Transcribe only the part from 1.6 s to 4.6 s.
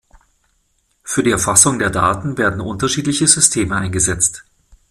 der Daten werden unterschiedliche Systeme eingesetzt.